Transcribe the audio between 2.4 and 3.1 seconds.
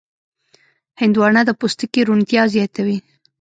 زیاتوي.